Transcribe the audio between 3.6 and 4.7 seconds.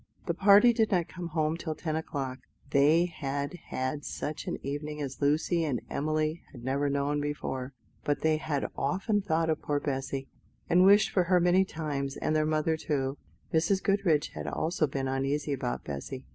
had such an